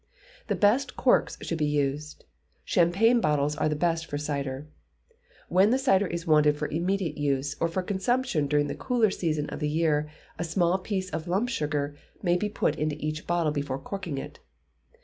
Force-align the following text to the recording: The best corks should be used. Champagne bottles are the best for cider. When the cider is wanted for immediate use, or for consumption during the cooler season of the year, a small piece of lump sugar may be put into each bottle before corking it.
The 0.47 0.55
best 0.55 0.95
corks 0.97 1.37
should 1.43 1.59
be 1.59 1.65
used. 1.67 2.25
Champagne 2.65 3.21
bottles 3.21 3.55
are 3.55 3.69
the 3.69 3.75
best 3.75 4.07
for 4.07 4.17
cider. 4.17 4.67
When 5.47 5.69
the 5.69 5.77
cider 5.77 6.07
is 6.07 6.25
wanted 6.25 6.57
for 6.57 6.67
immediate 6.69 7.19
use, 7.19 7.55
or 7.59 7.67
for 7.67 7.83
consumption 7.83 8.47
during 8.47 8.65
the 8.65 8.73
cooler 8.73 9.11
season 9.11 9.47
of 9.51 9.59
the 9.59 9.69
year, 9.69 10.09
a 10.39 10.43
small 10.43 10.79
piece 10.79 11.11
of 11.11 11.27
lump 11.27 11.49
sugar 11.49 11.95
may 12.23 12.35
be 12.35 12.49
put 12.49 12.77
into 12.77 12.95
each 12.97 13.27
bottle 13.27 13.51
before 13.51 13.77
corking 13.77 14.17
it. 14.17 14.39